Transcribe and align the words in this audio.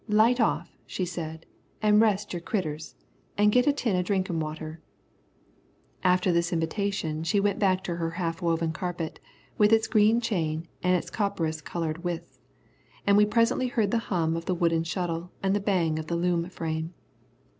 "Light 0.07 0.39
off," 0.41 0.75
she 0.87 1.05
said, 1.05 1.45
"an' 1.83 1.99
rest 1.99 2.33
your 2.33 2.39
critters, 2.39 2.95
an' 3.37 3.51
git 3.51 3.67
a 3.67 3.71
tin 3.71 3.95
of 3.95 4.03
drinkin' 4.05 4.39
water." 4.39 4.81
After 6.03 6.31
this 6.31 6.51
invitation 6.51 7.23
she 7.23 7.39
went 7.39 7.59
back 7.59 7.83
to 7.83 7.97
her 7.97 8.09
half 8.09 8.41
woven 8.41 8.71
carpet 8.71 9.19
with 9.59 9.71
its 9.71 9.87
green 9.87 10.19
chain 10.19 10.67
and 10.81 10.95
its 10.95 11.11
copperas 11.11 11.61
coloured 11.61 12.03
widths, 12.03 12.39
and 13.05 13.15
we 13.15 13.25
presently 13.27 13.67
heard 13.67 13.91
the 13.91 13.99
hum 14.09 14.35
of 14.35 14.45
the 14.45 14.55
wooden 14.55 14.83
shuttle 14.83 15.29
and 15.43 15.55
the 15.55 15.59
bang 15.59 15.99
of 15.99 16.07
the 16.07 16.15
loom 16.15 16.49
frame. 16.49 16.95